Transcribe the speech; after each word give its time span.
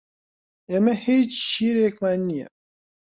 ئێمە 0.69 0.93
هیچ 1.05 1.31
شیرێکمان 1.49 2.19
نییە. 2.29 2.47